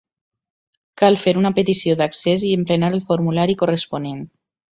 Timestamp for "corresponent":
3.63-4.27